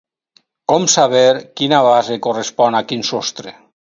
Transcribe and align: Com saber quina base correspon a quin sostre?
Com 0.71 0.85
saber 0.93 1.29
quina 1.61 1.81
base 1.89 2.17
correspon 2.29 2.79
a 2.79 2.81
quin 2.93 3.05
sostre? 3.11 3.55